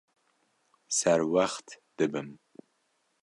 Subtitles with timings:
[0.99, 1.67] Serwext
[1.99, 2.29] dibim.